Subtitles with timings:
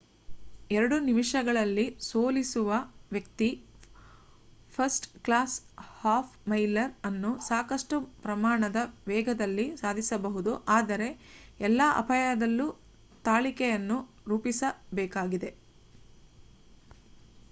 [0.71, 2.69] ಎರಡು ನಿಮಿಷಗಳಲ್ಲಿ ಸೋಲಿಸುವ
[3.11, 3.49] ವ್ಯಕ್ತಿ
[4.73, 5.57] ಫರ್ಸ್ಟ್ ಕ್ಲಾಸ್
[5.97, 11.09] ಹಾಫ್ ಮೈಲರ್ ಅನ್ನು ಸಾಕಷ್ಟು ಪ್ರಮಾಣದ ವೇಗದಲ್ಲಿ ಸಾಧಿಸಬಹುದು ಆದರೆ
[11.61, 12.67] ಎಲ್ಲ ಅಪಾಯದಲ್ಲೂ
[13.25, 13.99] ತಾಳಿಕೆಯನ್ನು
[14.27, 15.51] ರೂಪಿಸಬೇಕಾಗಿದೆ